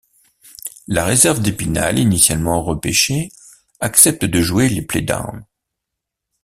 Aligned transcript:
La 0.87 1.05
réserve 1.05 1.43
d'Epinal, 1.43 1.99
initialement 1.99 2.63
repêchée, 2.63 3.29
accepte 3.79 4.25
de 4.25 4.41
jouer 4.41 4.67
les 4.67 4.81
play-down. 4.81 5.45